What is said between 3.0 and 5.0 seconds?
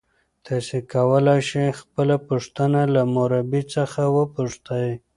مربی څخه وپوښتئ.